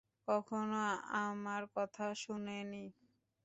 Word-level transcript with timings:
কখনো 0.27 0.81
আমার 1.21 1.61
কথা 1.75 2.05
শোনেনি। 2.15 2.85